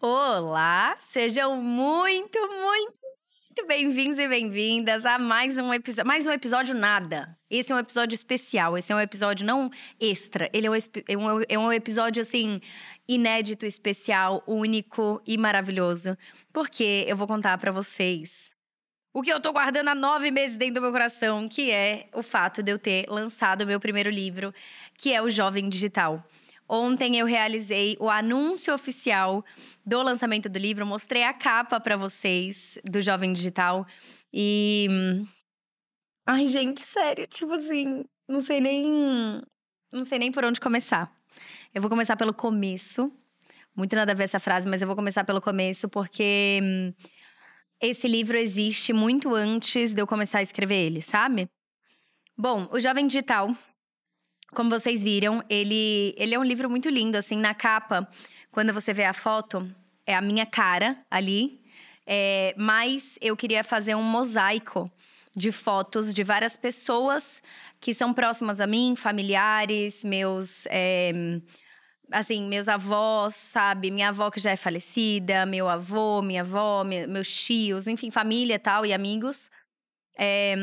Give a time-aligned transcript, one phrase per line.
[0.00, 3.00] Olá, sejam muito, muito,
[3.48, 6.06] muito bem-vindos e bem-vindas a mais um episódio.
[6.06, 7.36] Mais um episódio nada.
[7.50, 8.78] Esse é um episódio especial.
[8.78, 10.48] Esse é um episódio não extra.
[10.52, 12.60] Ele é um, é um, é um episódio, assim,
[13.08, 16.16] inédito, especial, único e maravilhoso.
[16.52, 18.54] Porque eu vou contar para vocês
[19.12, 22.22] o que eu tô guardando há nove meses dentro do meu coração, que é o
[22.22, 24.54] fato de eu ter lançado o meu primeiro livro,
[24.96, 26.24] que é o Jovem Digital.
[26.68, 29.42] Ontem eu realizei o anúncio oficial
[29.86, 33.86] do lançamento do livro, mostrei a capa para vocês do Jovem Digital
[34.32, 34.86] e
[36.26, 39.42] ai, gente, sério, tipo assim, não sei nem
[39.90, 41.10] não sei nem por onde começar.
[41.74, 43.10] Eu vou começar pelo começo.
[43.74, 46.92] Muito nada a ver essa frase, mas eu vou começar pelo começo porque hum,
[47.80, 51.48] esse livro existe muito antes de eu começar a escrever ele, sabe?
[52.36, 53.56] Bom, o Jovem Digital
[54.52, 58.08] como vocês viram, ele, ele é um livro muito lindo, assim, na capa,
[58.50, 59.68] quando você vê a foto,
[60.06, 61.60] é a minha cara ali,
[62.06, 64.90] é, mas eu queria fazer um mosaico
[65.36, 67.42] de fotos de várias pessoas
[67.80, 70.66] que são próximas a mim, familiares, meus.
[70.66, 71.12] É,
[72.10, 73.90] assim, meus avós, sabe?
[73.90, 78.86] Minha avó que já é falecida, meu avô, minha avó, meus tios, enfim, família tal,
[78.86, 79.50] e amigos.
[80.18, 80.56] É,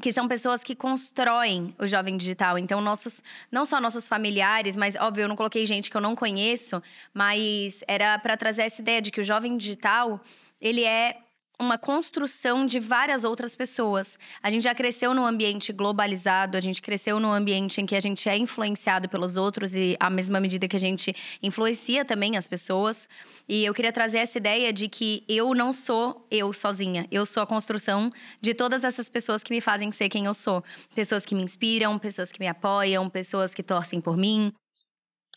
[0.00, 2.58] que são pessoas que constroem o jovem digital.
[2.58, 6.16] Então, nossos, não só nossos familiares, mas óbvio, eu não coloquei gente que eu não
[6.16, 10.20] conheço, mas era para trazer essa ideia de que o jovem digital,
[10.60, 11.18] ele é
[11.62, 14.18] uma construção de várias outras pessoas.
[14.42, 18.00] A gente já cresceu num ambiente globalizado, a gente cresceu num ambiente em que a
[18.00, 22.46] gente é influenciado pelos outros e à mesma medida que a gente influencia também as
[22.46, 23.08] pessoas.
[23.48, 27.42] E eu queria trazer essa ideia de que eu não sou eu sozinha, eu sou
[27.42, 30.62] a construção de todas essas pessoas que me fazem ser quem eu sou.
[30.94, 34.52] Pessoas que me inspiram, pessoas que me apoiam, pessoas que torcem por mim.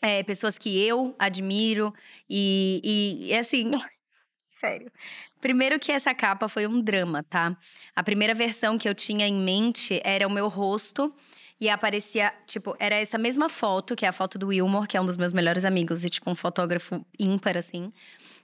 [0.02, 1.92] É, pessoas que eu admiro
[2.28, 3.70] e, e, e assim,
[4.58, 4.90] sério.
[5.40, 7.56] Primeiro que essa capa foi um drama, tá?
[7.94, 11.14] A primeira versão que eu tinha em mente era o meu rosto
[11.60, 15.00] e aparecia, tipo, era essa mesma foto, que é a foto do Wilmore, que é
[15.00, 17.92] um dos meus melhores amigos e tipo um fotógrafo ímpar assim.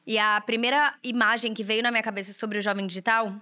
[0.06, 3.34] E a primeira imagem que veio na minha cabeça sobre o jovem digital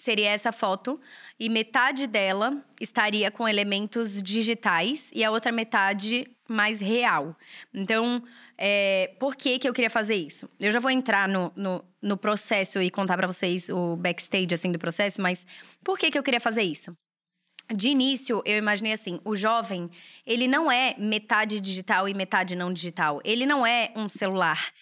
[0.00, 1.00] seria essa foto
[1.38, 7.36] e metade dela estaria com elementos digitais e a outra metade mais real.
[7.72, 8.22] Então,
[8.56, 10.48] é, por que, que eu queria fazer isso?
[10.58, 14.72] Eu já vou entrar no, no, no processo e contar para vocês o backstage assim
[14.72, 15.46] do processo, mas
[15.84, 16.94] por que, que eu queria fazer isso?
[17.72, 19.88] De início, eu imaginei assim: o jovem,
[20.26, 23.20] ele não é metade digital e metade não digital.
[23.24, 24.72] Ele não é um celular.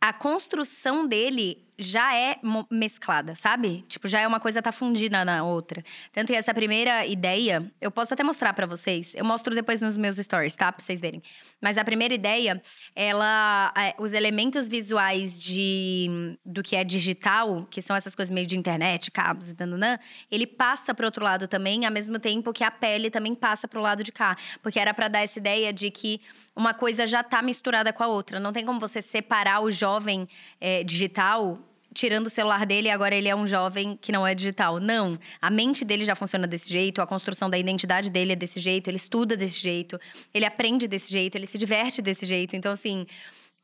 [0.00, 2.36] A construção dele já é
[2.70, 3.84] mesclada, sabe?
[3.88, 5.84] Tipo, já é uma coisa tá fundida na outra.
[6.12, 9.14] Tanto que essa primeira ideia, eu posso até mostrar para vocês.
[9.14, 10.72] Eu mostro depois nos meus stories, tá?
[10.72, 11.22] Pra vocês verem.
[11.60, 12.62] Mas a primeira ideia,
[12.94, 18.46] ela é, os elementos visuais de do que é digital, que são essas coisas meio
[18.46, 19.98] de internet, cabos e dananã,
[20.30, 23.80] ele passa pro outro lado também, ao mesmo tempo que a pele também passa pro
[23.80, 26.20] lado de cá, porque era para dar essa ideia de que
[26.54, 28.38] uma coisa já tá misturada com a outra.
[28.38, 30.28] Não tem como você separar o jovem
[30.60, 31.58] é, digital
[31.94, 34.80] tirando o celular dele, agora ele é um jovem que não é digital.
[34.80, 35.18] Não.
[35.40, 38.88] A mente dele já funciona desse jeito, a construção da identidade dele é desse jeito,
[38.88, 39.98] ele estuda desse jeito,
[40.32, 42.56] ele aprende desse jeito, ele se diverte desse jeito.
[42.56, 43.06] Então, assim.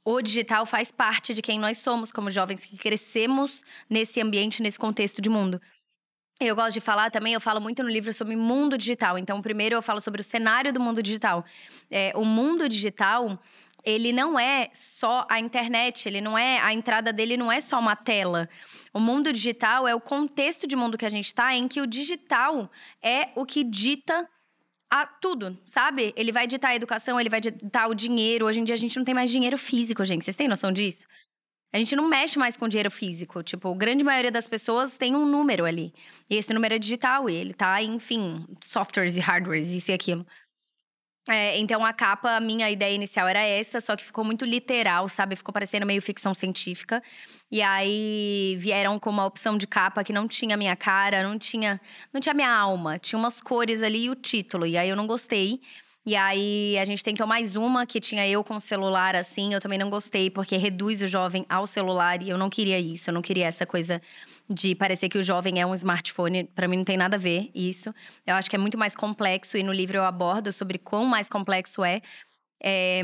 [0.04, 4.78] O digital faz parte de quem nós somos como jovens que crescemos nesse ambiente, nesse
[4.78, 5.60] contexto de mundo.
[6.40, 9.18] Eu gosto de falar também, eu falo muito no livro sobre mundo digital.
[9.18, 11.44] Então, primeiro eu falo sobre o cenário do mundo digital.
[11.90, 13.38] É, o mundo digital
[13.84, 17.78] ele não é só a internet, ele não é a entrada dele não é só
[17.78, 18.48] uma tela.
[18.92, 21.86] O mundo digital é o contexto de mundo que a gente está em que o
[21.86, 22.70] digital
[23.02, 24.28] é o que dita
[24.90, 26.12] a tudo, sabe?
[26.16, 28.46] Ele vai ditar a educação, ele vai ditar o dinheiro.
[28.46, 30.24] Hoje em dia a gente não tem mais dinheiro físico, gente.
[30.24, 31.06] Vocês têm noção disso?
[31.72, 33.42] A gente não mexe mais com dinheiro físico.
[33.42, 35.92] Tipo, a grande maioria das pessoas tem um número ali.
[36.30, 40.26] E esse número é digital, e ele tá, enfim, softwares e hardwares, isso e aquilo.
[41.30, 45.06] É, então a capa, a minha ideia inicial era essa, só que ficou muito literal,
[45.10, 45.36] sabe?
[45.36, 47.02] Ficou parecendo meio ficção científica.
[47.52, 51.78] E aí vieram com uma opção de capa que não tinha minha cara, não tinha,
[52.12, 54.66] não tinha minha alma, tinha umas cores ali e o título.
[54.66, 55.60] E aí eu não gostei.
[56.06, 59.78] E aí a gente tentou mais uma que tinha eu com celular assim, eu também
[59.78, 63.20] não gostei, porque reduz o jovem ao celular e eu não queria isso, eu não
[63.20, 64.00] queria essa coisa
[64.48, 66.44] de parecer que o jovem é um smartphone.
[66.44, 67.94] Para mim não tem nada a ver isso.
[68.26, 71.28] Eu acho que é muito mais complexo e no livro eu abordo sobre quão mais
[71.28, 72.00] complexo é.
[72.62, 73.02] é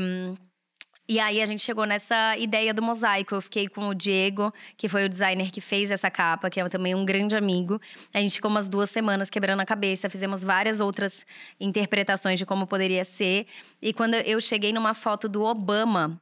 [1.07, 3.35] e aí a gente chegou nessa ideia do mosaico.
[3.35, 6.67] Eu fiquei com o Diego, que foi o designer que fez essa capa, que é
[6.67, 7.79] também um grande amigo.
[8.11, 11.23] A gente ficou umas duas semanas quebrando a cabeça, fizemos várias outras
[11.59, 13.45] interpretações de como poderia ser.
[13.79, 16.19] E quando eu cheguei numa foto do Obama,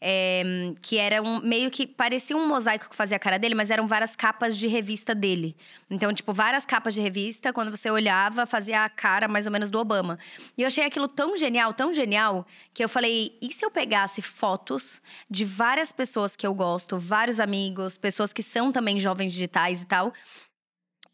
[0.00, 0.42] é,
[0.80, 3.86] que era um meio que parecia um mosaico que fazia a cara dele, mas eram
[3.86, 5.56] várias capas de revista dele.
[5.90, 9.70] Então, tipo, várias capas de revista, quando você olhava, fazia a cara mais ou menos
[9.70, 10.18] do Obama.
[10.56, 14.22] E eu achei aquilo tão genial, tão genial, que eu falei: e se eu pegasse
[14.22, 19.82] fotos de várias pessoas que eu gosto, vários amigos, pessoas que são também jovens digitais
[19.82, 20.12] e tal,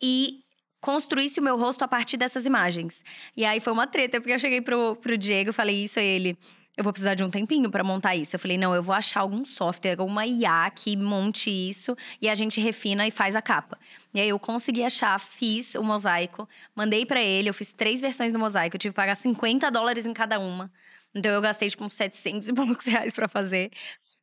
[0.03, 0.41] e
[0.81, 3.03] construísse o meu rosto a partir dessas imagens.
[3.35, 6.03] E aí foi uma treta, porque eu cheguei pro, pro Diego e falei isso a
[6.03, 6.37] ele
[6.77, 8.35] eu vou precisar de um tempinho para montar isso.
[8.35, 12.35] Eu falei, não, eu vou achar algum software, alguma IA que monte isso e a
[12.35, 13.79] gente refina e faz a capa.
[14.13, 18.33] E aí eu consegui achar, fiz o mosaico, mandei para ele, eu fiz três versões
[18.33, 20.71] do mosaico, eu tive que pagar 50 dólares em cada uma.
[21.15, 23.71] Então eu gastei tipo uns 700 e poucos reais para fazer.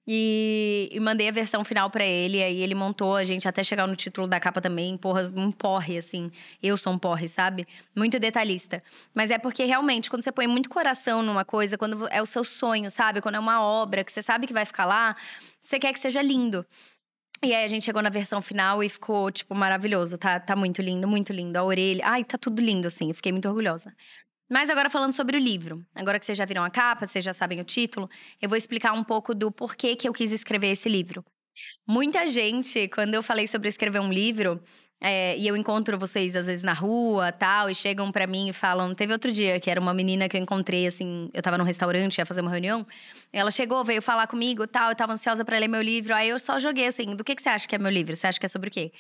[0.08, 3.88] E, e, mandei a versão final para ele, aí ele montou a gente até chegar
[3.88, 6.32] no título da capa também, porra, um porre, assim.
[6.62, 7.68] Eu sou um porre, sabe?
[7.96, 8.84] Muito detalhista.
[9.14, 12.44] Mas é porque realmente, quando você põe muito coração numa coisa, quando é o seu
[12.44, 13.22] sonho, sabe?
[13.22, 15.16] Quando é uma obra que você sabe que vai ficar lá,
[15.62, 16.66] você quer que seja lindo.
[17.44, 20.16] E aí a gente chegou na versão final e ficou, tipo, maravilhoso.
[20.18, 21.58] Tá, tá muito lindo, muito lindo.
[21.58, 22.04] A orelha.
[22.06, 23.10] Ai, tá tudo lindo, assim.
[23.10, 23.96] Eu fiquei muito orgulhosa.
[24.52, 27.32] Mas agora falando sobre o livro, agora que vocês já viram a capa, vocês já
[27.32, 28.10] sabem o título,
[28.42, 31.24] eu vou explicar um pouco do porquê que eu quis escrever esse livro.
[31.88, 34.62] Muita gente, quando eu falei sobre escrever um livro,
[35.00, 38.54] é, e eu encontro vocês às vezes na rua tal, e chegam para mim e
[38.54, 38.94] falam.
[38.94, 42.18] Teve outro dia que era uma menina que eu encontrei, assim, eu tava num restaurante,
[42.18, 42.86] ia fazer uma reunião.
[43.32, 46.14] Ela chegou, veio falar comigo tal, eu tava ansiosa para ler meu livro.
[46.14, 48.18] Aí eu só joguei assim: do que, que você acha que é meu livro?
[48.18, 48.92] Você acha que é sobre o quê?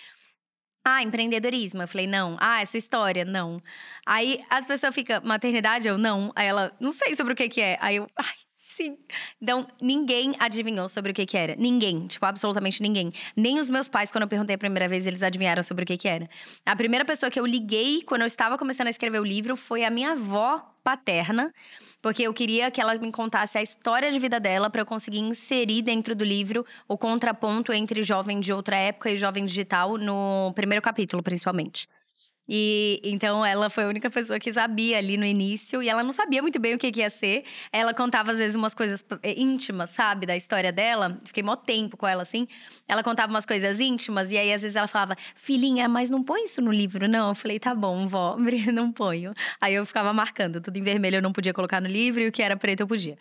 [0.84, 1.82] Ah, empreendedorismo.
[1.82, 2.38] Eu falei, não.
[2.40, 3.24] Ah, é sua história?
[3.24, 3.62] Não.
[4.06, 5.88] Aí a pessoa fica, maternidade?
[5.88, 6.32] Eu, não.
[6.36, 7.78] Aí ela, não sei sobre o que que é.
[7.82, 8.34] Aí eu, ai,
[8.72, 8.98] sim.
[9.42, 11.56] Então, ninguém adivinhou sobre o que que era.
[11.56, 12.08] Ninguém.
[12.08, 13.12] Tipo, absolutamente ninguém.
[13.36, 15.98] Nem os meus pais, quando eu perguntei a primeira vez, eles adivinharam sobre o que
[15.98, 16.30] que era.
[16.66, 19.84] A primeira pessoa que eu liguei quando eu estava começando a escrever o livro foi
[19.84, 21.54] a minha avó paterna,
[22.02, 25.20] porque eu queria que ela me contasse a história de vida dela para eu conseguir
[25.20, 30.52] inserir dentro do livro o contraponto entre jovem de outra época e jovem digital no
[30.56, 31.88] primeiro capítulo, principalmente.
[32.54, 36.12] E então ela foi a única pessoa que sabia ali no início e ela não
[36.12, 37.46] sabia muito bem o que, que ia ser.
[37.72, 41.18] Ela contava às vezes umas coisas eh, íntimas, sabe, da história dela.
[41.26, 42.46] Fiquei mó tempo com ela assim.
[42.90, 46.44] Ela contava umas coisas íntimas e aí às vezes ela falava: "Filhinha, mas não põe
[46.44, 47.30] isso no livro não".
[47.30, 48.36] Eu falei: "Tá bom, vó,
[48.74, 49.34] não ponho".
[49.62, 52.34] Aí eu ficava marcando, tudo em vermelho eu não podia colocar no livro e o
[52.34, 53.18] que era preto eu podia.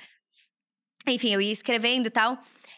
[1.07, 2.37] Enfim, eu ia escrevendo e tal.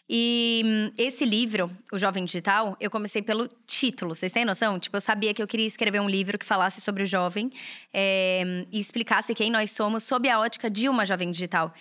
[0.09, 4.15] E hum, esse livro, O Jovem Digital, eu comecei pelo título.
[4.15, 4.79] Vocês têm noção?
[4.79, 7.51] Tipo, eu sabia que eu queria escrever um livro que falasse sobre o jovem
[7.93, 11.73] é, e explicasse quem nós somos sob a ótica de uma jovem digital.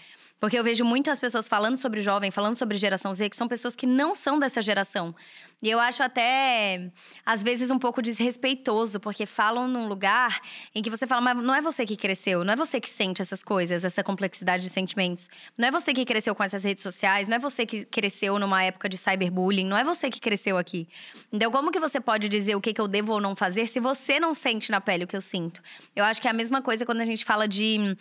[0.42, 3.76] Porque eu vejo muitas pessoas falando sobre jovem, falando sobre geração Z, que são pessoas
[3.76, 5.14] que não são dessa geração.
[5.62, 6.92] E eu acho até,
[7.24, 10.42] às vezes, um pouco desrespeitoso, porque falam num lugar
[10.74, 13.22] em que você fala, mas não é você que cresceu, não é você que sente
[13.22, 15.30] essas coisas, essa complexidade de sentimentos.
[15.56, 18.64] Não é você que cresceu com essas redes sociais, não é você que cresceu numa
[18.64, 20.90] época de cyberbullying, não é você que cresceu aqui.
[21.32, 23.80] Então, como que você pode dizer o que, que eu devo ou não fazer se
[23.80, 25.62] você não sente na pele o que eu sinto?
[25.96, 27.96] Eu acho que é a mesma coisa quando a gente fala de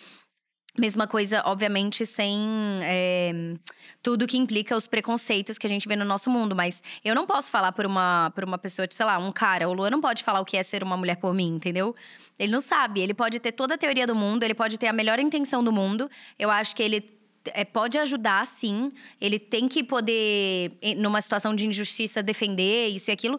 [0.81, 2.49] Mesma coisa, obviamente, sem
[2.83, 3.33] é,
[4.03, 6.57] tudo que implica os preconceitos que a gente vê no nosso mundo.
[6.57, 9.69] Mas eu não posso falar por uma, por uma pessoa, sei lá, um cara.
[9.69, 11.95] O Luan não pode falar o que é ser uma mulher por mim, entendeu?
[12.39, 13.01] Ele não sabe.
[13.01, 15.71] Ele pode ter toda a teoria do mundo, ele pode ter a melhor intenção do
[15.71, 16.11] mundo.
[16.39, 17.11] Eu acho que ele
[17.45, 18.91] é, pode ajudar, sim.
[19.21, 23.39] Ele tem que poder, numa situação de injustiça, defender isso e aquilo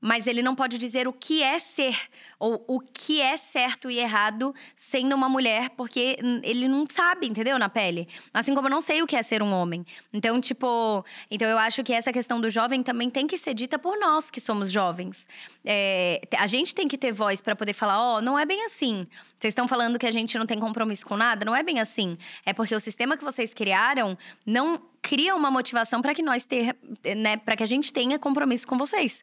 [0.00, 1.96] mas ele não pode dizer o que é ser
[2.38, 7.58] ou o que é certo e errado sendo uma mulher, porque ele não sabe, entendeu?
[7.58, 8.08] Na pele.
[8.32, 9.84] Assim como eu não sei o que é ser um homem.
[10.10, 13.78] Então, tipo, então eu acho que essa questão do jovem também tem que ser dita
[13.78, 15.28] por nós que somos jovens.
[15.64, 18.64] É, a gente tem que ter voz para poder falar: ó, oh, não é bem
[18.64, 19.06] assim.
[19.38, 21.44] Vocês estão falando que a gente não tem compromisso com nada?
[21.44, 22.16] Não é bem assim.
[22.46, 24.16] É porque o sistema que vocês criaram
[24.46, 26.74] não cria uma motivação para que nós ter,
[27.16, 29.22] né, para que a gente tenha compromisso com vocês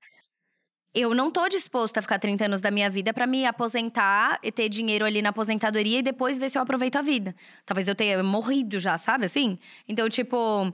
[1.00, 4.52] eu não tô disposto a ficar 30 anos da minha vida para me aposentar e
[4.52, 7.36] ter dinheiro ali na aposentadoria e depois ver se eu aproveito a vida.
[7.66, 9.60] Talvez eu tenha morrido já, sabe assim?
[9.88, 10.74] Então, tipo,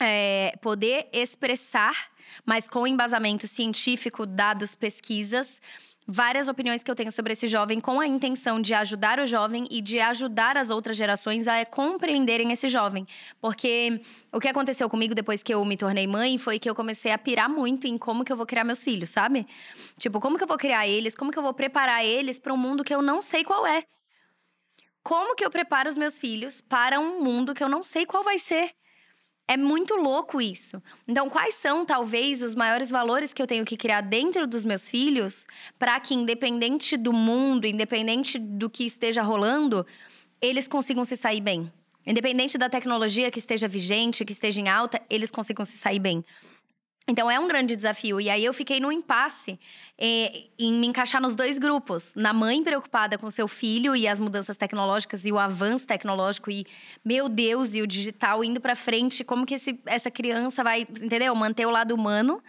[0.00, 1.94] é, poder expressar,
[2.46, 5.60] mas com embasamento científico, dados, pesquisas
[6.06, 9.66] várias opiniões que eu tenho sobre esse jovem com a intenção de ajudar o jovem
[9.70, 13.06] e de ajudar as outras gerações a compreenderem esse jovem.
[13.40, 14.00] Porque
[14.32, 17.18] o que aconteceu comigo depois que eu me tornei mãe foi que eu comecei a
[17.18, 19.46] pirar muito em como que eu vou criar meus filhos, sabe?
[19.98, 21.14] Tipo, como que eu vou criar eles?
[21.14, 23.84] Como que eu vou preparar eles para um mundo que eu não sei qual é?
[25.02, 28.22] Como que eu preparo os meus filhos para um mundo que eu não sei qual
[28.22, 28.74] vai ser?
[29.46, 30.82] É muito louco isso.
[31.06, 34.88] Então, quais são, talvez, os maiores valores que eu tenho que criar dentro dos meus
[34.88, 35.46] filhos
[35.78, 39.86] para que, independente do mundo, independente do que esteja rolando,
[40.40, 41.70] eles consigam se sair bem?
[42.06, 46.24] Independente da tecnologia que esteja vigente, que esteja em alta, eles consigam se sair bem.
[47.06, 48.20] Então é um grande desafio.
[48.20, 49.58] E aí eu fiquei no impasse
[49.98, 52.14] eh, em me encaixar nos dois grupos.
[52.16, 56.66] Na mãe preocupada com seu filho e as mudanças tecnológicas e o avanço tecnológico e,
[57.04, 61.34] meu Deus, e o digital indo para frente, como que esse, essa criança vai, entendeu?
[61.34, 62.42] Manter o lado humano.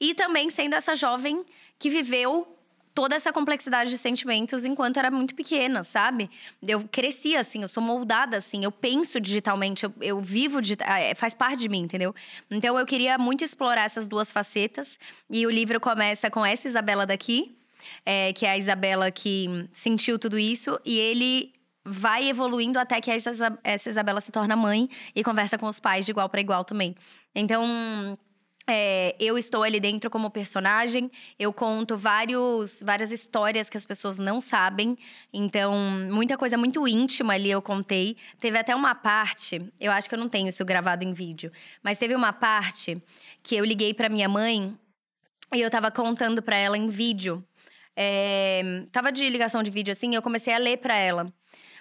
[0.00, 1.44] E também sendo essa jovem
[1.76, 2.57] que viveu
[2.98, 6.28] toda essa complexidade de sentimentos enquanto era muito pequena, sabe?
[6.60, 11.14] Eu cresci assim, eu sou moldada assim, eu penso digitalmente, eu, eu vivo digital, é,
[11.14, 12.12] faz parte de mim, entendeu?
[12.50, 14.98] Então eu queria muito explorar essas duas facetas
[15.30, 17.56] e o livro começa com essa Isabela daqui,
[18.04, 21.52] é, que é a Isabela que sentiu tudo isso e ele
[21.84, 26.10] vai evoluindo até que essa Isabela se torna mãe e conversa com os pais de
[26.10, 26.96] igual para igual também.
[27.32, 28.18] Então
[28.68, 34.18] é, eu estou ali dentro como personagem, eu conto vários, várias histórias que as pessoas
[34.18, 34.96] não sabem,
[35.32, 35.74] então
[36.10, 38.16] muita coisa muito íntima ali eu contei.
[38.38, 41.50] Teve até uma parte, eu acho que eu não tenho isso gravado em vídeo,
[41.82, 43.02] mas teve uma parte
[43.42, 44.78] que eu liguei para minha mãe
[45.54, 47.42] e eu tava contando para ela em vídeo.
[47.96, 51.32] É, tava de ligação de vídeo assim, eu comecei a ler para ela.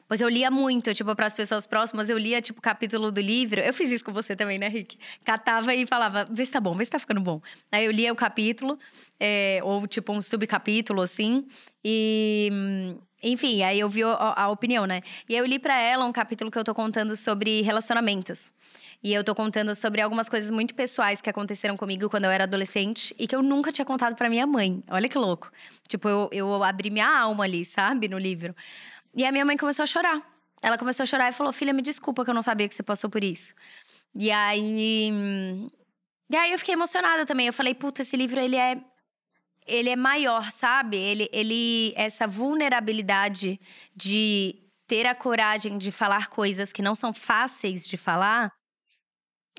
[0.08, 3.60] Porque eu lia muito, tipo, para as pessoas próximas, eu lia, tipo, capítulo do livro.
[3.60, 4.98] Eu fiz isso com você também, né, Rick?
[5.26, 7.42] Catava e falava, vê se tá bom, vê se tá ficando bom.
[7.72, 8.80] Aí eu lia o capítulo,
[9.20, 11.46] é, ou tipo um subcapítulo, assim.
[11.84, 12.50] E.
[13.24, 15.02] Enfim, aí eu vi a, a opinião, né?
[15.28, 18.54] E eu li para ela um capítulo que eu tô contando sobre relacionamentos.
[19.04, 22.46] E eu tô contando sobre algumas coisas muito pessoais que aconteceram comigo quando eu era
[22.46, 24.84] adolescente e que eu nunca tinha contado para minha mãe.
[24.90, 25.52] Olha que louco.
[25.88, 28.56] Tipo, eu, eu abri minha alma ali, sabe, no livro.
[29.18, 30.22] E a minha mãe começou a chorar.
[30.62, 32.84] Ela começou a chorar e falou: Filha, me desculpa que eu não sabia que você
[32.84, 33.52] passou por isso.
[34.14, 35.12] E aí.
[36.30, 37.48] E aí eu fiquei emocionada também.
[37.48, 38.80] Eu falei: Puta, esse livro ele é.
[39.66, 40.98] Ele é maior, sabe?
[40.98, 41.94] Ele, ele.
[41.96, 43.60] Essa vulnerabilidade
[43.96, 44.56] de
[44.86, 48.54] ter a coragem de falar coisas que não são fáceis de falar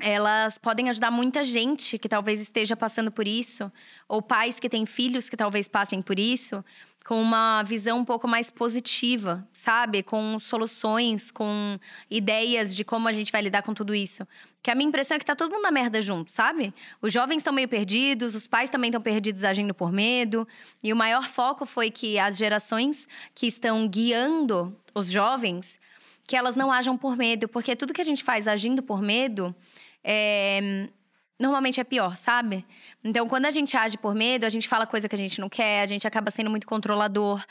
[0.00, 3.70] elas podem ajudar muita gente que talvez esteja passando por isso,
[4.08, 6.64] ou pais que têm filhos que talvez passem por isso,
[7.08, 10.02] com uma visão um pouco mais positiva, sabe?
[10.02, 11.78] Com soluções, com
[12.10, 14.28] ideias de como a gente vai lidar com tudo isso.
[14.62, 16.74] Que a minha impressão é que tá todo mundo na merda junto, sabe?
[17.00, 20.46] Os jovens estão meio perdidos, os pais também estão perdidos agindo por medo.
[20.82, 25.80] E o maior foco foi que as gerações que estão guiando os jovens,
[26.26, 29.56] que elas não ajam por medo, porque tudo que a gente faz agindo por medo
[30.04, 30.90] é,
[31.38, 32.66] normalmente é pior, sabe?
[33.02, 35.48] Então, quando a gente age por medo, a gente fala coisa que a gente não
[35.48, 37.44] quer, a gente acaba sendo muito controlador.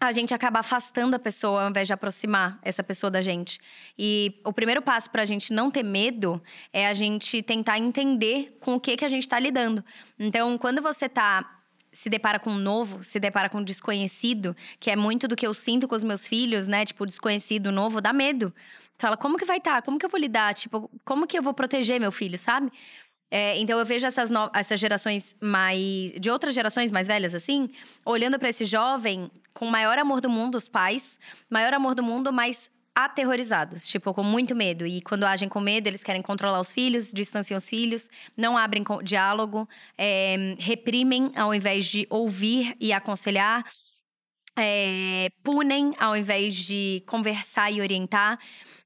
[0.00, 3.60] A gente acaba afastando a pessoa ao invés de aproximar essa pessoa da gente.
[3.96, 6.42] E o primeiro passo para a gente não ter medo
[6.72, 9.84] é a gente tentar entender com o que, que a gente está lidando.
[10.18, 14.90] Então, quando você tá se depara com um novo, se depara com um desconhecido, que
[14.90, 16.86] é muito do que eu sinto com os meus filhos, né?
[16.86, 18.52] Tipo, desconhecido novo, dá medo.
[18.98, 19.74] Fala, como que vai estar?
[19.74, 19.82] Tá?
[19.82, 20.54] Como que eu vou lidar?
[20.54, 22.72] Tipo, como que eu vou proteger meu filho, sabe?
[23.34, 24.50] É, então eu vejo essas, no...
[24.54, 26.12] essas gerações mais.
[26.20, 27.70] de outras gerações mais velhas, assim,
[28.04, 32.30] olhando para esse jovem com maior amor do mundo, os pais, maior amor do mundo,
[32.30, 34.86] mas aterrorizados, tipo, com muito medo.
[34.86, 38.84] E quando agem com medo, eles querem controlar os filhos, distanciam os filhos, não abrem
[39.02, 43.64] diálogo, é, reprimem ao invés de ouvir e aconselhar.
[44.58, 48.38] É, punem ao invés de conversar e orientar.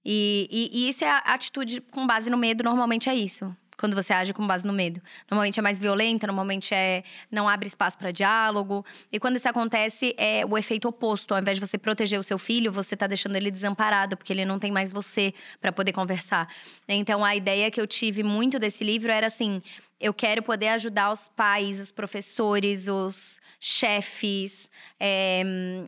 [0.05, 4.13] E, e, e isso é atitude com base no medo, normalmente é isso quando você
[4.13, 5.01] age com base no medo.
[5.31, 8.85] Normalmente é mais violenta, normalmente é não abre espaço para diálogo.
[9.13, 11.35] E quando isso acontece, é o efeito oposto.
[11.35, 14.45] Ao invés de você proteger o seu filho, você está deixando ele desamparado, porque ele
[14.45, 16.49] não tem mais você para poder conversar.
[16.89, 19.63] Então a ideia que eu tive muito desse livro era assim:
[20.01, 24.69] eu quero poder ajudar os pais, os professores, os chefes,
[25.01, 25.43] é,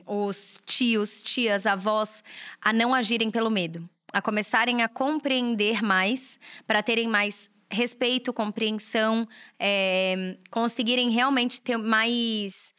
[0.07, 2.23] os tios, tias, avós
[2.61, 9.29] a não agirem pelo medo, a começarem a compreender mais, para terem mais respeito, compreensão,
[9.59, 12.75] é, conseguirem realmente ter mais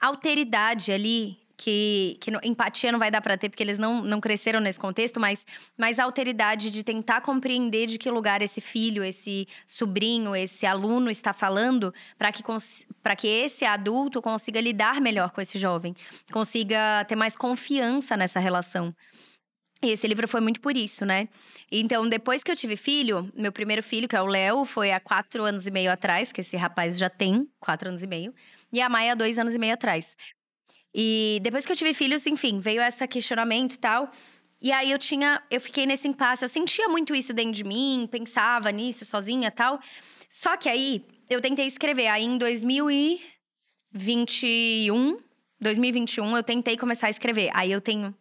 [0.00, 1.38] alteridade ali.
[1.62, 5.20] Que, que empatia não vai dar para ter, porque eles não, não cresceram nesse contexto,
[5.20, 5.44] mas
[5.76, 11.34] mais alteridade de tentar compreender de que lugar esse filho, esse sobrinho, esse aluno está
[11.34, 12.42] falando, para que,
[13.18, 15.94] que esse adulto consiga lidar melhor com esse jovem,
[16.32, 18.94] consiga ter mais confiança nessa relação.
[19.82, 21.26] E esse livro foi muito por isso, né?
[21.72, 25.00] Então, depois que eu tive filho, meu primeiro filho, que é o Léo, foi há
[25.00, 28.34] quatro anos e meio atrás, que esse rapaz já tem quatro anos e meio,
[28.70, 30.16] e a Maia, dois anos e meio atrás.
[30.94, 34.10] E depois que eu tive filhos, enfim, veio esse questionamento e tal.
[34.60, 38.06] E aí eu tinha, eu fiquei nesse impasse, eu sentia muito isso dentro de mim,
[38.10, 39.80] pensava nisso sozinha tal.
[40.28, 42.08] Só que aí eu tentei escrever.
[42.08, 45.16] Aí em 2021,
[45.58, 47.48] 2021, eu tentei começar a escrever.
[47.54, 48.14] Aí eu tenho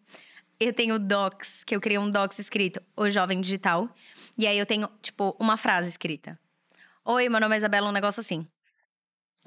[0.59, 3.89] eu tenho docs, que eu criei um docs escrito O Jovem Digital.
[4.37, 6.37] E aí eu tenho, tipo, uma frase escrita.
[7.05, 8.45] Oi, meu nome é Isabela, um negócio assim.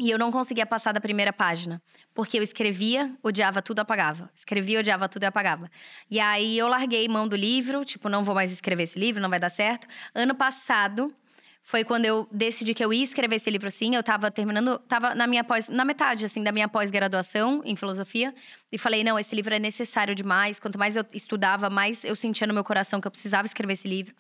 [0.01, 1.81] E eu não conseguia passar da primeira página,
[2.15, 4.31] porque eu escrevia, odiava tudo, apagava.
[4.35, 5.71] Escrevia, odiava tudo e apagava.
[6.11, 9.29] E aí eu larguei mão do livro, tipo, não vou mais escrever esse livro, não
[9.29, 9.87] vai dar certo.
[10.15, 11.15] Ano passado
[11.63, 13.95] foi quando eu decidi que eu ia escrever esse livro assim.
[13.95, 18.35] Eu tava terminando, tava na minha pós, na metade assim da minha pós-graduação em filosofia
[18.71, 20.59] e falei: "Não, esse livro é necessário demais.
[20.59, 23.87] Quanto mais eu estudava, mais eu sentia no meu coração que eu precisava escrever esse
[23.87, 24.15] livro".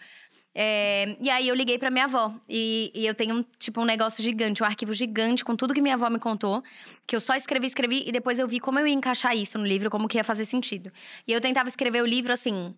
[0.55, 2.35] É, e aí eu liguei pra minha avó.
[2.49, 5.95] E, e, eu tenho, tipo, um negócio gigante, um arquivo gigante com tudo que minha
[5.95, 6.63] avó me contou.
[7.07, 9.67] Que eu só escrevi, escrevi, e depois eu vi como eu ia encaixar isso no
[9.67, 10.93] livro, como que ia fazer sentido.
[11.27, 12.75] E eu tentava escrever o livro assim,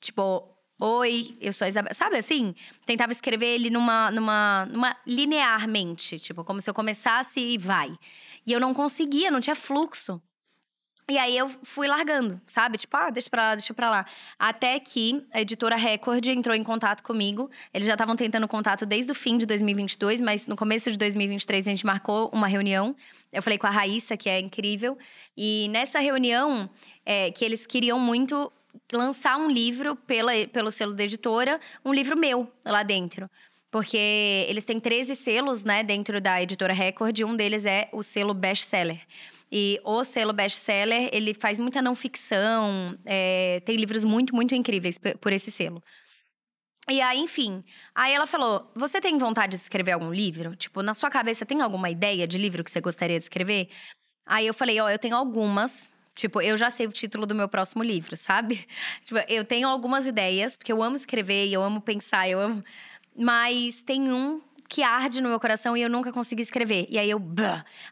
[0.00, 1.94] tipo, Oi, eu sou a Isabel.
[1.94, 2.54] Sabe assim?
[2.84, 7.96] Tentava escrever ele numa, numa, numa linearmente, tipo, como se eu começasse e vai.
[8.46, 10.20] E eu não conseguia, não tinha fluxo.
[11.08, 12.76] E aí eu fui largando, sabe?
[12.76, 14.06] Tipo, ah, deixa pra lá, deixa pra lá.
[14.36, 17.48] Até que a editora Record entrou em contato comigo.
[17.72, 21.68] Eles já estavam tentando contato desde o fim de 2022, mas no começo de 2023
[21.68, 22.94] a gente marcou uma reunião.
[23.32, 24.98] Eu falei com a Raíssa, que é incrível.
[25.36, 26.68] E nessa reunião,
[27.04, 28.52] é, que eles queriam muito
[28.92, 33.30] lançar um livro pela, pelo selo da editora, um livro meu lá dentro.
[33.70, 38.02] Porque eles têm 13 selos, né, dentro da editora Record, e um deles é o
[38.02, 39.00] selo best-seller.
[39.50, 44.98] E o selo best-seller, ele faz muita não ficção, é, tem livros muito, muito incríveis
[45.20, 45.82] por esse selo.
[46.88, 47.64] E aí, enfim.
[47.94, 50.54] Aí ela falou: Você tem vontade de escrever algum livro?
[50.54, 53.68] Tipo, na sua cabeça tem alguma ideia de livro que você gostaria de escrever?
[54.24, 55.90] Aí eu falei: Ó, oh, eu tenho algumas.
[56.16, 58.66] Tipo, eu já sei o título do meu próximo livro, sabe?
[59.04, 62.64] Tipo, eu tenho algumas ideias, porque eu amo escrever, eu amo pensar, eu amo.
[63.14, 66.86] Mas tem um que arde no meu coração e eu nunca consegui escrever.
[66.90, 67.20] E aí eu,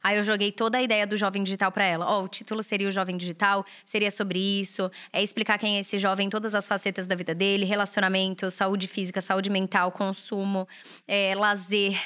[0.03, 2.07] aí eu joguei toda a ideia do jovem digital para ela.
[2.07, 5.81] Ó, oh, o título seria o jovem digital, seria sobre isso, é explicar quem é
[5.81, 10.67] esse jovem, todas as facetas da vida dele, relacionamento, saúde física, saúde mental, consumo,
[11.07, 12.01] é, lazer,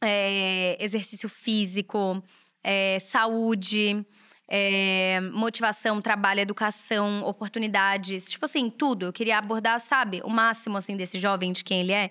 [0.00, 2.22] é, exercício físico,
[2.62, 4.04] é, saúde.
[4.48, 9.06] É, motivação, trabalho, educação, oportunidades, tipo assim, tudo.
[9.06, 12.10] Eu queria abordar, sabe, o máximo assim desse jovem, de quem ele é,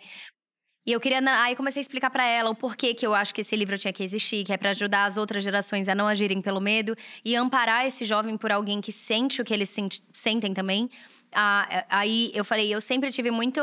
[0.85, 1.19] e eu queria.
[1.43, 3.93] Aí comecei a explicar para ela o porquê que eu acho que esse livro tinha
[3.93, 7.35] que existir, que é para ajudar as outras gerações a não agirem pelo medo e
[7.35, 10.89] amparar esse jovem por alguém que sente o que eles sent, sentem também.
[11.31, 13.61] Ah, aí eu falei, eu sempre tive muito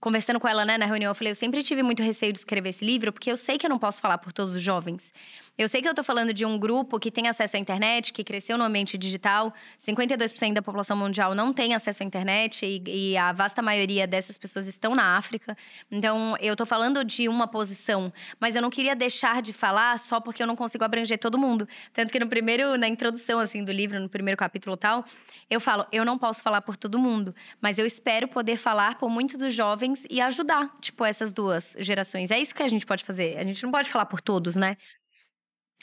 [0.00, 2.70] conversando com ela, né, na reunião, eu falei, eu sempre tive muito receio de escrever
[2.70, 5.12] esse livro, porque eu sei que eu não posso falar por todos os jovens.
[5.56, 8.22] Eu sei que eu tô falando de um grupo que tem acesso à internet, que
[8.22, 9.52] cresceu no ambiente digital.
[9.80, 14.36] 52% da população mundial não tem acesso à internet e, e, a vasta maioria dessas
[14.36, 15.56] pessoas estão na África.
[15.90, 20.20] Então, eu tô falando de uma posição, mas eu não queria deixar de falar só
[20.20, 21.66] porque eu não consigo abranger todo mundo.
[21.92, 25.04] Tanto que no primeiro, na introdução, assim, do livro, no primeiro capítulo tal,
[25.50, 29.08] eu falo, eu não posso falar por todo mundo, mas eu espero poder falar por
[29.08, 32.30] muitos dos jovens jovens e ajudar, tipo, essas duas gerações.
[32.30, 33.38] É isso que a gente pode fazer.
[33.38, 34.76] A gente não pode falar por todos, né?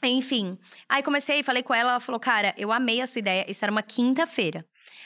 [0.03, 0.57] Enfim,
[0.89, 3.49] aí comecei, falei com ela, ela falou: Cara, eu amei a sua ideia.
[3.49, 4.65] Isso era uma quinta-feira.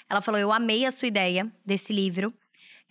[0.10, 2.34] Ela falou: Eu amei a sua ideia desse livro.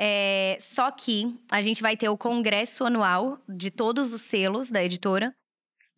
[0.00, 4.82] É, só que a gente vai ter o congresso anual de todos os selos da
[4.82, 5.34] editora.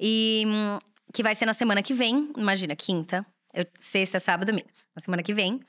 [0.01, 0.79] E hum,
[1.13, 4.69] que vai ser na semana que vem, imagina, quinta, eu, sexta, sábado, domingo.
[4.95, 5.61] Na semana que vem.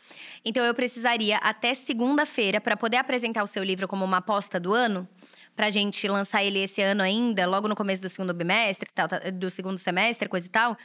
[0.46, 4.74] Então, eu precisaria até segunda-feira para poder apresentar o seu livro como uma aposta do
[4.74, 5.08] ano.
[5.56, 9.50] Pra gente lançar ele esse ano ainda, logo no começo do segundo bimestre, tal, do
[9.50, 10.78] segundo semestre, coisa e tal.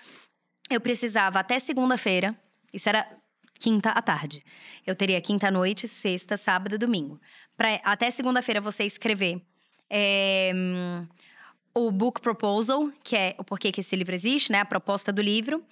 [0.69, 2.35] Eu precisava até segunda-feira.
[2.73, 3.07] Isso era
[3.59, 4.43] quinta à tarde.
[4.87, 7.21] Eu teria quinta à noite, sexta, sábado, domingo.
[7.57, 9.41] Pra, até segunda-feira você escrever.
[9.89, 10.53] É,
[11.73, 14.61] o book proposal, que é o porquê que esse livro existe, né?
[14.61, 15.65] A proposta do livro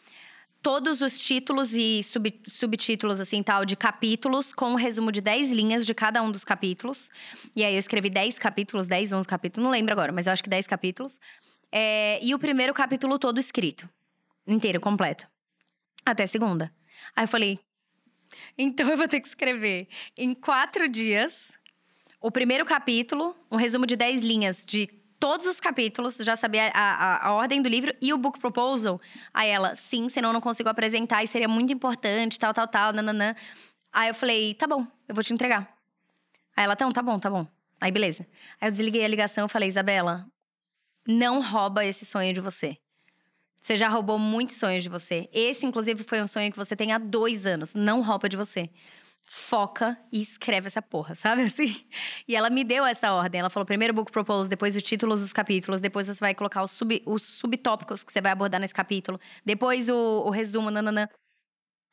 [0.64, 5.50] todos os títulos e sub, subtítulos, assim, tal, de capítulos, com um resumo de 10
[5.50, 7.11] linhas de cada um dos capítulos.
[7.55, 10.42] E aí eu escrevi 10 capítulos, 10, 11 capítulos, não lembro agora, mas eu acho
[10.42, 11.20] que 10 capítulos.
[11.70, 13.87] É, e o primeiro capítulo todo escrito,
[14.46, 15.29] inteiro, completo.
[16.03, 16.72] Até segunda.
[17.14, 17.61] Aí eu falei,
[18.57, 21.53] então eu vou ter que escrever em quatro dias
[22.22, 26.81] o primeiro capítulo, um resumo de 10 linhas de todos os capítulos, já sabia a,
[26.81, 29.00] a, a, ordem do livro e o book proposal.
[29.33, 32.92] Aí ela, sim, senão eu não consigo apresentar e seria muito importante, tal, tal, tal,
[32.92, 33.35] nananã.
[33.92, 35.72] Aí eu falei, tá bom, eu vou te entregar.
[36.57, 37.46] Aí ela, então, tá bom, tá bom.
[37.81, 38.27] Aí beleza.
[38.61, 40.27] Aí eu desliguei a ligação e falei, Isabela,
[41.07, 42.77] não rouba esse sonho de você.
[43.61, 45.29] Você já roubou muitos sonhos de você.
[45.33, 47.74] Esse, inclusive, foi um sonho que você tem há dois anos.
[47.74, 48.68] Não rouba de você
[49.24, 51.74] foca e escreve essa porra, sabe assim?
[52.28, 53.40] E ela me deu essa ordem.
[53.40, 56.70] Ela falou: primeiro book propose, depois os títulos dos capítulos, depois você vai colocar os,
[56.70, 61.08] sub, os subtópicos que você vai abordar nesse capítulo, depois o, o resumo, nananã.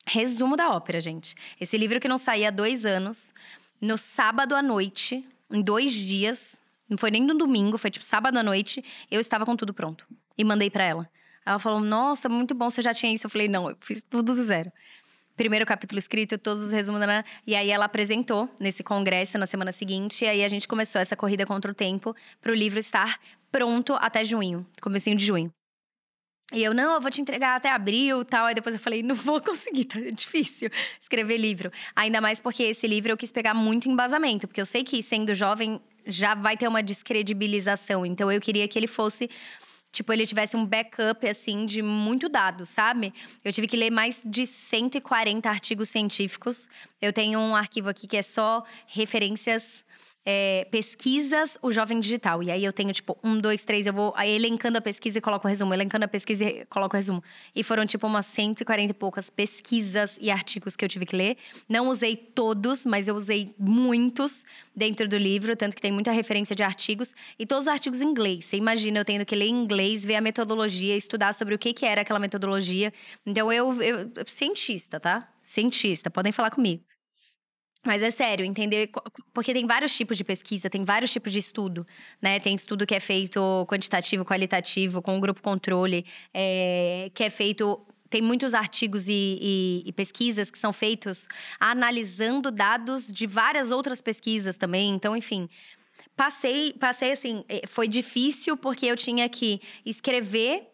[0.06, 1.34] Resumo da ópera, gente.
[1.60, 3.32] Esse livro que não saía há dois anos,
[3.80, 8.36] no sábado à noite, em dois dias, não foi nem no domingo, foi tipo sábado
[8.36, 10.06] à noite, eu estava com tudo pronto.
[10.36, 11.08] E mandei para ela.
[11.44, 13.26] Ela falou: Nossa, muito bom, você já tinha isso?
[13.26, 14.72] Eu falei: Não, eu fiz tudo do zero.
[15.36, 17.00] Primeiro capítulo escrito, todos os resumos.
[17.46, 20.24] E aí ela apresentou nesse congresso na semana seguinte.
[20.24, 23.18] E aí a gente começou essa corrida contra o tempo para o livro estar
[23.50, 25.52] pronto até junho, comecinho de junho.
[26.52, 28.46] E eu, não, eu vou te entregar até abril e tal.
[28.46, 30.68] Aí depois eu falei, não vou conseguir, tá difícil
[31.00, 31.72] escrever livro.
[31.96, 35.34] Ainda mais porque esse livro eu quis pegar muito embasamento, porque eu sei que sendo
[35.34, 38.04] jovem já vai ter uma descredibilização.
[38.04, 39.30] Então eu queria que ele fosse
[39.92, 43.12] Tipo, ele tivesse um backup, assim, de muito dado, sabe?
[43.44, 46.66] Eu tive que ler mais de 140 artigos científicos.
[47.00, 49.84] Eu tenho um arquivo aqui que é só referências
[50.24, 52.42] é, pesquisas o jovem digital.
[52.42, 55.46] E aí eu tenho, tipo, um, dois, três, eu vou elencando a pesquisa e coloco
[55.46, 57.22] o resumo, elencando a pesquisa e coloco o resumo.
[57.54, 61.36] E foram, tipo, umas 140 e poucas pesquisas e artigos que eu tive que ler.
[61.68, 66.54] Não usei todos, mas eu usei muitos dentro do livro, tanto que tem muita referência
[66.54, 67.14] de artigos.
[67.38, 68.44] E todos os artigos em inglês.
[68.44, 71.72] Você imagina eu tendo que ler em inglês, ver a metodologia, estudar sobre o que,
[71.72, 72.92] que era aquela metodologia.
[73.26, 75.28] Então, eu, eu cientista, tá?
[75.42, 76.91] Cientista, podem falar comigo.
[77.84, 78.90] Mas é sério, entender.
[79.34, 81.84] Porque tem vários tipos de pesquisa, tem vários tipos de estudo,
[82.20, 82.38] né?
[82.38, 87.84] Tem estudo que é feito quantitativo, qualitativo, com grupo controle, é, que é feito.
[88.08, 91.26] Tem muitos artigos e, e, e, pesquisas que são feitos
[91.58, 94.90] analisando dados de várias outras pesquisas também.
[94.90, 95.48] Então, enfim.
[96.14, 100.68] Passei, passei assim, é, foi difícil porque eu tinha que escrever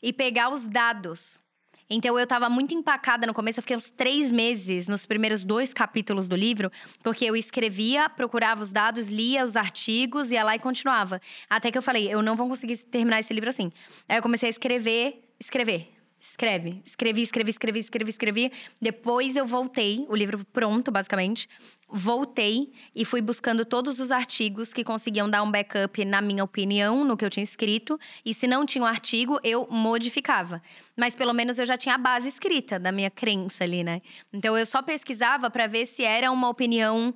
[0.00, 1.42] e pegar os dados
[1.88, 5.72] então eu estava muito empacada no começo, eu fiquei uns três meses nos primeiros dois
[5.72, 6.70] capítulos do livro,
[7.02, 11.20] porque eu escrevia, procurava os dados, lia os artigos, ia lá e continuava.
[11.48, 13.70] Até que eu falei, eu não vou conseguir terminar esse livro assim.
[14.08, 15.95] Aí eu comecei a escrever, escrever.
[16.28, 16.82] Escreve.
[16.84, 18.52] Escrevi, escrevi, escrevi, escrevi, escrevi.
[18.82, 21.48] Depois eu voltei, o livro pronto, basicamente.
[21.88, 27.04] Voltei e fui buscando todos os artigos que conseguiam dar um backup, na minha opinião,
[27.04, 27.98] no que eu tinha escrito.
[28.24, 30.60] E se não tinha um artigo, eu modificava.
[30.96, 34.02] Mas pelo menos eu já tinha a base escrita da minha crença ali, né?
[34.32, 37.14] Então eu só pesquisava para ver se era uma opinião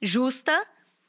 [0.00, 0.64] justa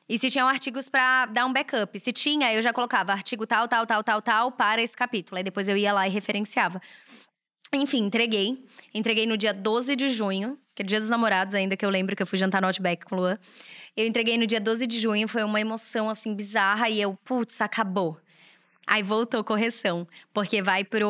[0.10, 2.00] e se tinham artigos para dar um backup.
[2.00, 5.38] Se tinha, eu já colocava artigo tal, tal, tal, tal, tal para esse capítulo.
[5.38, 6.82] Aí depois eu ia lá e referenciava.
[7.76, 8.64] Enfim, entreguei.
[8.94, 12.16] Entreguei no dia 12 de junho, que é dia dos namorados ainda, que eu lembro
[12.16, 13.38] que eu fui jantar no Outback com o Luan.
[13.96, 16.90] Eu entreguei no dia 12 de junho, foi uma emoção, assim, bizarra.
[16.90, 18.18] E eu, putz, acabou.
[18.88, 21.08] Aí voltou correção, porque vai pro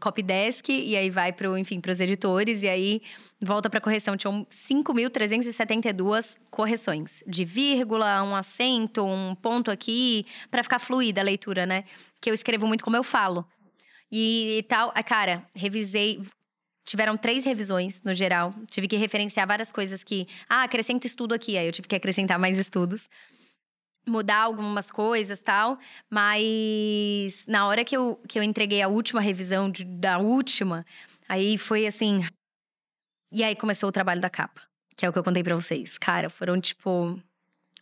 [0.00, 3.00] copydesk e aí vai pro, enfim, pros editores e aí
[3.40, 4.16] volta pra correção.
[4.16, 11.64] Tinham 5.372 correções, de vírgula, um acento, um ponto aqui, para ficar fluida a leitura,
[11.64, 11.84] né?
[12.20, 13.46] Que eu escrevo muito como eu falo.
[14.10, 14.92] E, e tal.
[14.94, 16.20] Ah, cara, revisei.
[16.84, 18.54] Tiveram três revisões no geral.
[18.66, 20.26] Tive que referenciar várias coisas que.
[20.48, 21.58] Ah, acrescenta estudo aqui.
[21.58, 23.08] Aí eu tive que acrescentar mais estudos.
[24.06, 25.78] Mudar algumas coisas tal.
[26.10, 30.84] Mas na hora que eu, que eu entreguei a última revisão de, da última,
[31.28, 32.26] aí foi assim.
[33.30, 34.62] E aí começou o trabalho da capa,
[34.96, 35.98] que é o que eu contei para vocês.
[35.98, 37.20] Cara, foram tipo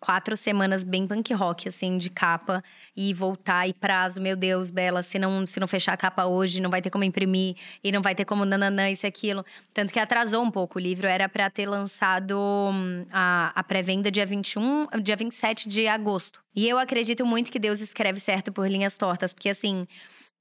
[0.07, 2.63] quatro semanas bem punk rock, assim, de capa.
[2.97, 6.61] E voltar e prazo, meu Deus, Bela, se não, se não fechar a capa hoje,
[6.61, 7.57] não vai ter como imprimir.
[7.83, 9.45] E não vai ter como nananã, isso e aquilo.
[9.75, 10.79] Tanto que atrasou um pouco.
[10.79, 15.89] O livro era para ter lançado hum, a, a pré-venda dia 21, dia 27 de
[15.89, 16.41] agosto.
[16.55, 19.33] E eu acredito muito que Deus escreve certo por linhas tortas.
[19.33, 19.89] Porque, assim,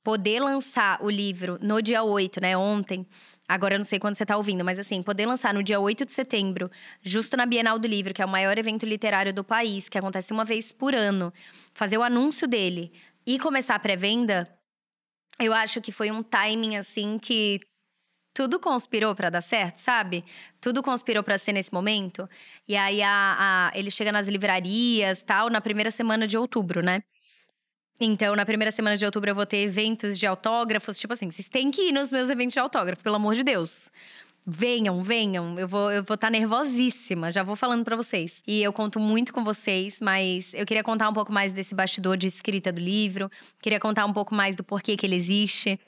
[0.03, 3.07] poder lançar o livro no dia 8, né, ontem
[3.47, 6.05] Agora eu não sei quando você está ouvindo, mas assim, poder lançar no dia 8
[6.05, 6.69] de setembro,
[7.01, 10.33] justo na Bienal do Livro, que é o maior evento literário do país, que acontece
[10.33, 11.31] uma vez por ano,
[11.73, 12.91] fazer o anúncio dele
[13.25, 14.49] e começar a pré-venda,
[15.39, 17.59] eu acho que foi um timing assim que
[18.33, 20.23] tudo conspirou para dar certo, sabe?
[20.59, 22.27] Tudo conspirou para ser nesse momento.
[22.67, 27.01] E aí a, a, ele chega nas livrarias, tal, na primeira semana de outubro, né?
[27.99, 30.97] Então, na primeira semana de outubro, eu vou ter eventos de autógrafos.
[30.97, 33.89] Tipo assim, vocês têm que ir nos meus eventos de autógrafo, pelo amor de Deus.
[34.45, 35.57] Venham, venham.
[35.57, 38.43] Eu vou eu vou estar tá nervosíssima, já vou falando para vocês.
[38.45, 42.17] E eu conto muito com vocês, mas eu queria contar um pouco mais desse bastidor
[42.17, 43.29] de escrita do livro,
[43.61, 45.79] queria contar um pouco mais do porquê que ele existe.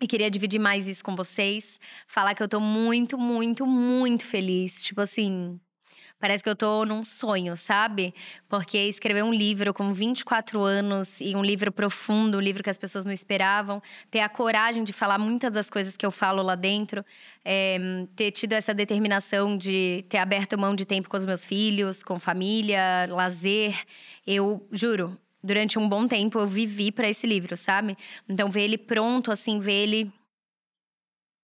[0.00, 4.82] E queria dividir mais isso com vocês, falar que eu tô muito, muito, muito feliz.
[4.82, 5.58] Tipo assim,
[6.18, 8.14] Parece que eu tô num sonho, sabe?
[8.48, 12.78] Porque escrever um livro com 24 anos e um livro profundo, um livro que as
[12.78, 16.54] pessoas não esperavam, ter a coragem de falar muitas das coisas que eu falo lá
[16.54, 17.04] dentro,
[17.44, 17.78] é,
[18.16, 22.18] ter tido essa determinação de ter aberto mão de tempo com os meus filhos, com
[22.18, 23.78] família, lazer.
[24.26, 27.96] Eu juro, durante um bom tempo eu vivi para esse livro, sabe?
[28.26, 30.12] Então ver ele pronto, assim, ver ele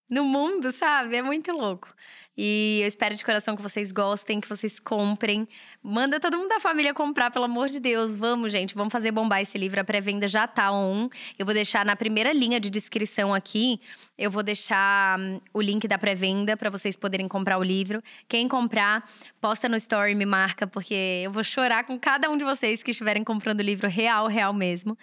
[0.09, 1.17] no mundo, sabe?
[1.17, 1.89] É muito louco.
[2.37, 5.47] E eu espero de coração que vocês gostem, que vocês comprem.
[5.83, 8.17] Manda todo mundo da família comprar, pelo amor de Deus.
[8.17, 9.79] Vamos, gente, vamos fazer bombar esse livro.
[9.79, 11.11] A pré-venda já tá on.
[11.39, 13.81] Eu vou deixar na primeira linha de descrição aqui,
[14.17, 18.03] eu vou deixar hum, o link da pré-venda para vocês poderem comprar o livro.
[18.27, 19.07] Quem comprar,
[19.39, 22.93] posta no story, me marca, porque eu vou chorar com cada um de vocês que
[22.93, 24.97] estiverem comprando o livro real, real mesmo.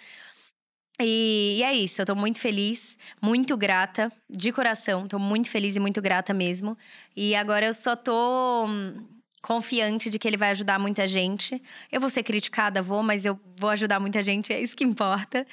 [1.02, 5.76] E, e, é isso, eu tô muito feliz, muito grata, de coração, tô muito feliz
[5.76, 6.76] e muito grata mesmo.
[7.16, 9.06] E agora eu só tô hum,
[9.42, 11.62] confiante de que ele vai ajudar muita gente.
[11.90, 15.46] Eu vou ser criticada, vou, mas eu vou ajudar muita gente, é isso que importa.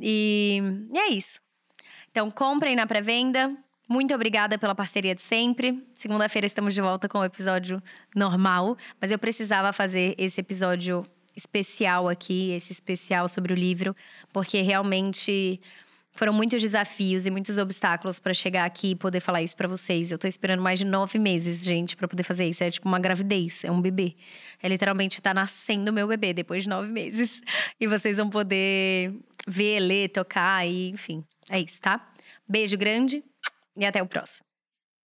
[0.00, 0.60] E,
[0.94, 1.40] e é isso.
[2.10, 3.56] Então, comprem na pré-venda.
[3.88, 5.84] Muito obrigada pela parceria de sempre.
[5.94, 7.82] Segunda-feira estamos de volta com o episódio
[8.14, 11.04] normal, mas eu precisava fazer esse episódio
[11.36, 13.94] especial aqui, esse especial sobre o livro,
[14.32, 15.60] porque realmente
[16.12, 20.10] foram muitos desafios e muitos obstáculos para chegar aqui e poder falar isso para vocês.
[20.10, 22.62] Eu tô esperando mais de nove meses, gente, para poder fazer isso.
[22.62, 24.16] É tipo uma gravidez, é um bebê.
[24.62, 27.40] É literalmente tá nascendo meu bebê depois de nove meses.
[27.80, 29.14] E vocês vão poder
[29.48, 31.24] ver, ler, tocar e enfim.
[31.48, 32.12] É isso, tá?
[32.46, 33.24] Beijo grande
[33.74, 34.49] e até o próximo.